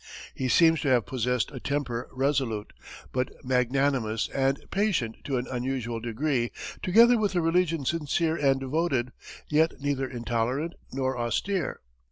[0.33, 2.73] He seems to have possessed a temper resolute,
[3.11, 9.11] but magnanimous and patient to an unusual degree, together with a religion sincere and devoted,
[9.47, 11.81] yet neither intolerant nor austere.